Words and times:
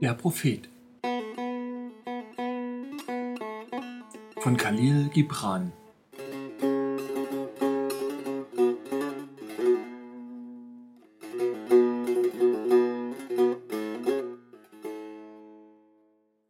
Der 0.00 0.14
Prophet. 0.14 0.68
Von 4.40 4.56
Khalil 4.56 5.08
Gibran. 5.08 5.72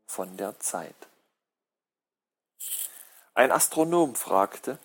Von 0.07 0.37
der 0.37 0.61
Zeit. 0.61 0.95
Ein 3.33 3.51
Astronom 3.51 4.15
fragte, 4.15 4.79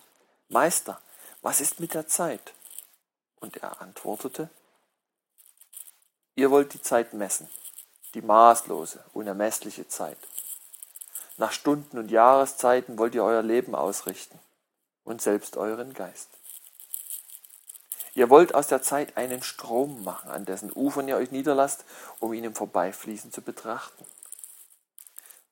Meister, 0.48 1.02
was 1.42 1.60
ist 1.60 1.80
mit 1.80 1.92
der 1.92 2.06
Zeit? 2.06 2.54
Und 3.40 3.58
er 3.58 3.82
antwortete, 3.82 4.48
Ihr 6.34 6.50
wollt 6.50 6.72
die 6.72 6.80
Zeit 6.80 7.12
messen 7.12 7.46
die 8.14 8.22
maßlose, 8.22 9.04
unermessliche 9.12 9.88
Zeit. 9.88 10.18
Nach 11.36 11.52
Stunden 11.52 11.98
und 11.98 12.10
Jahreszeiten 12.10 12.98
wollt 12.98 13.14
ihr 13.14 13.24
euer 13.24 13.42
Leben 13.42 13.74
ausrichten 13.74 14.38
und 15.02 15.20
selbst 15.20 15.56
euren 15.56 15.92
Geist. 15.92 16.28
Ihr 18.14 18.30
wollt 18.30 18.54
aus 18.54 18.68
der 18.68 18.80
Zeit 18.80 19.16
einen 19.16 19.42
Strom 19.42 20.04
machen, 20.04 20.30
an 20.30 20.44
dessen 20.44 20.70
Ufern 20.72 21.08
ihr 21.08 21.16
euch 21.16 21.32
niederlasst, 21.32 21.84
um 22.20 22.32
ihn 22.32 22.44
im 22.44 22.54
Vorbeifließen 22.54 23.32
zu 23.32 23.42
betrachten. 23.42 24.04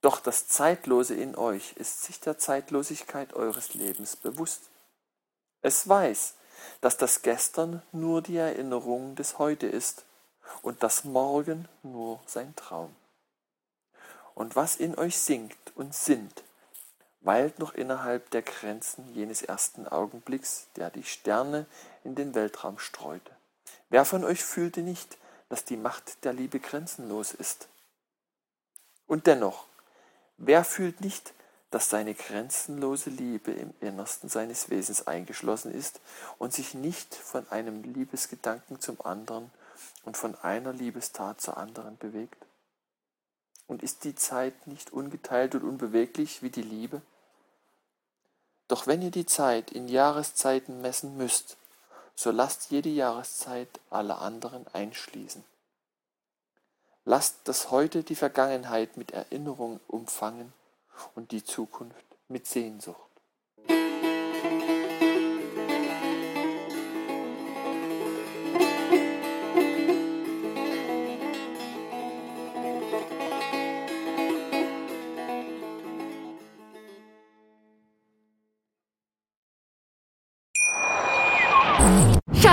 Doch 0.00 0.20
das 0.20 0.46
Zeitlose 0.46 1.14
in 1.14 1.34
euch 1.34 1.72
ist 1.74 2.04
sich 2.04 2.20
der 2.20 2.38
Zeitlosigkeit 2.38 3.34
eures 3.34 3.74
Lebens 3.74 4.14
bewusst. 4.14 4.62
Es 5.60 5.88
weiß, 5.88 6.34
dass 6.80 6.96
das 6.96 7.22
Gestern 7.22 7.82
nur 7.90 8.22
die 8.22 8.36
Erinnerung 8.36 9.16
des 9.16 9.38
Heute 9.38 9.66
ist 9.66 10.04
und 10.62 10.82
das 10.82 11.04
Morgen 11.04 11.68
nur 11.82 12.20
sein 12.26 12.54
Traum. 12.56 12.94
Und 14.34 14.56
was 14.56 14.76
in 14.76 14.96
euch 14.96 15.18
singt 15.18 15.56
und 15.74 15.94
sinnt, 15.94 16.42
weilt 17.20 17.58
noch 17.58 17.74
innerhalb 17.74 18.30
der 18.30 18.42
Grenzen 18.42 19.14
jenes 19.14 19.42
ersten 19.42 19.86
Augenblicks, 19.86 20.66
der 20.76 20.90
die 20.90 21.04
Sterne 21.04 21.66
in 22.04 22.14
den 22.14 22.34
Weltraum 22.34 22.78
streute. 22.78 23.30
Wer 23.90 24.04
von 24.04 24.24
euch 24.24 24.42
fühlte 24.42 24.80
nicht, 24.80 25.18
dass 25.48 25.64
die 25.64 25.76
Macht 25.76 26.24
der 26.24 26.32
Liebe 26.32 26.60
grenzenlos 26.60 27.32
ist? 27.32 27.68
Und 29.06 29.26
dennoch, 29.26 29.66
wer 30.38 30.64
fühlt 30.64 31.00
nicht, 31.00 31.34
dass 31.70 31.88
seine 31.88 32.14
grenzenlose 32.14 33.10
Liebe 33.10 33.52
im 33.52 33.72
Innersten 33.80 34.28
seines 34.28 34.68
Wesens 34.70 35.06
eingeschlossen 35.06 35.72
ist 35.72 36.00
und 36.38 36.52
sich 36.52 36.74
nicht 36.74 37.14
von 37.14 37.48
einem 37.50 37.82
Liebesgedanken 37.82 38.80
zum 38.80 39.00
anderen 39.00 39.50
und 40.04 40.16
von 40.16 40.34
einer 40.36 40.72
Liebestat 40.72 41.40
zur 41.40 41.56
anderen 41.56 41.96
bewegt? 41.98 42.46
Und 43.66 43.82
ist 43.82 44.04
die 44.04 44.14
Zeit 44.14 44.66
nicht 44.66 44.92
ungeteilt 44.92 45.54
und 45.54 45.64
unbeweglich 45.64 46.42
wie 46.42 46.50
die 46.50 46.62
Liebe? 46.62 47.02
Doch 48.68 48.86
wenn 48.86 49.02
ihr 49.02 49.10
die 49.10 49.26
Zeit 49.26 49.70
in 49.70 49.88
Jahreszeiten 49.88 50.80
messen 50.80 51.16
müsst, 51.16 51.56
so 52.14 52.30
lasst 52.30 52.70
jede 52.70 52.88
Jahreszeit 52.88 53.80
alle 53.90 54.18
anderen 54.18 54.66
einschließen. 54.72 55.44
Lasst 57.04 57.40
das 57.44 57.70
Heute 57.70 58.04
die 58.04 58.14
Vergangenheit 58.14 58.96
mit 58.96 59.10
Erinnerung 59.10 59.80
umfangen 59.88 60.52
und 61.14 61.32
die 61.32 61.42
Zukunft 61.44 62.04
mit 62.28 62.46
Sehnsucht. 62.46 63.11